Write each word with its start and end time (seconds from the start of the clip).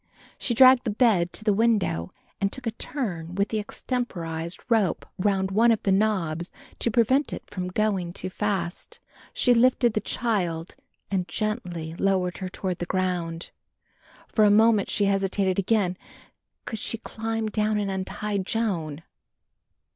She 0.39 0.55
dragged 0.55 0.83
the 0.83 0.89
bed 0.89 1.31
to 1.33 1.43
the 1.43 1.53
window 1.53 2.11
and 2.41 2.51
took 2.51 2.65
a 2.65 2.71
turn 2.71 3.35
with 3.35 3.49
the 3.49 3.59
extemporised 3.59 4.59
rope 4.67 5.05
round 5.19 5.51
one 5.51 5.71
of 5.71 5.83
the 5.83 5.91
knobs 5.91 6.49
to 6.79 6.89
prevent 6.89 7.31
it 7.31 7.47
going 7.75 8.11
too 8.11 8.31
fast. 8.31 8.99
She 9.31 9.53
lifted 9.53 9.93
the 9.93 10.01
child 10.01 10.73
and 11.11 11.27
gently 11.27 11.93
lowered 11.93 12.39
her 12.39 12.49
toward 12.49 12.79
the 12.79 12.87
ground. 12.87 13.51
For 14.27 14.43
a 14.43 14.49
moment 14.49 14.89
she 14.89 15.05
hesitated 15.05 15.59
again. 15.59 15.97
"Could 16.65 16.79
she 16.79 16.97
climb 16.97 17.47
down 17.49 17.77
and 17.77 17.91
untie 17.91 18.39
Joan?" 18.39 19.03